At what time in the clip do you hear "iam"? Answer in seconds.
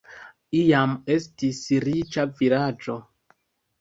0.59-0.95